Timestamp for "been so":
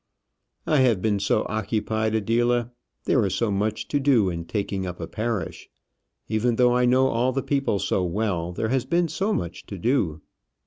0.99-1.45, 8.85-9.31